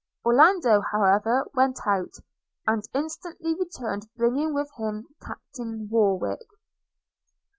Orlando, 0.25 0.81
however, 0.91 1.45
went 1.53 1.85
out, 1.85 2.15
and 2.65 2.81
instantly 2.95 3.53
returned 3.53 4.07
bringing 4.15 4.51
with 4.51 4.71
him 4.79 5.05
Captain 5.21 5.87
Warwick. 5.91 6.43